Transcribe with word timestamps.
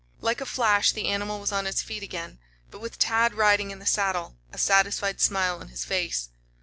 Like 0.19 0.41
a 0.41 0.47
flash 0.47 0.91
the 0.91 1.07
animal 1.09 1.39
was 1.39 1.51
on 1.51 1.67
its 1.67 1.83
feet 1.83 2.01
again, 2.01 2.39
but 2.71 2.81
with 2.81 2.97
Tad 2.97 3.35
riding 3.35 3.69
in 3.69 3.77
the 3.77 3.85
saddle, 3.85 4.35
a 4.51 4.57
satisfied 4.57 5.21
smile 5.21 5.59
on 5.59 5.67
his 5.67 5.85
face. 5.85 6.29